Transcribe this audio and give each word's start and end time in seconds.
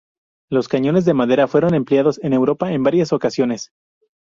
Los 0.49 0.67
cañones 0.67 1.05
de 1.05 1.13
madera 1.13 1.47
fueron 1.47 1.75
empleados 1.75 2.19
en 2.23 2.33
Europa 2.33 2.71
en 2.71 2.81
varias 2.81 3.13
ocasiones. 3.13 3.71